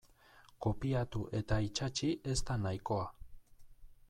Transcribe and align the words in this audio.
Kopiatu 0.65 1.21
eta 1.41 1.59
itsatsi 1.67 2.11
ez 2.33 2.37
da 2.49 2.61
nahikoa. 2.65 3.07